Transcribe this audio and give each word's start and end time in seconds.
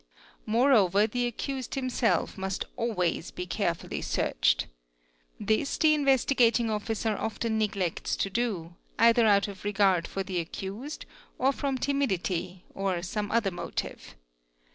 Moreover 0.47 1.05
the 1.05 1.27
accused 1.27 1.75
himself 1.75 2.35
must 2.35 2.65
always 2.75 3.29
be 3.29 3.45
carefully 3.45 4.01
searched 4.01 4.65
This 5.39 5.77
the 5.77 5.93
Investigating 5.93 6.71
Officer 6.71 7.15
often 7.15 7.59
neglects 7.59 8.15
to 8.15 8.31
do, 8.31 8.73
either 8.97 9.27
out 9.27 9.47
of 9.47 9.61
regar 9.61 10.07
for 10.07 10.23
the 10.23 10.39
accused, 10.39 11.05
or 11.37 11.51
from 11.53 11.77
timidity, 11.77 12.65
or 12.73 13.03
some 13.03 13.29
other 13.31 13.51
inotive. 13.51 14.15